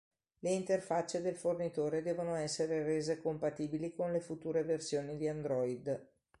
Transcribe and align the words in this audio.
Le 0.39 0.49
interfacce 0.49 1.21
del 1.21 1.35
fornitore 1.37 2.01
devono 2.01 2.33
essere 2.33 2.81
rese 2.83 3.21
compatibili 3.21 3.93
con 3.93 4.11
le 4.11 4.19
future 4.19 4.63
versioni 4.63 5.15
di 5.15 5.27
Android. 5.27 6.09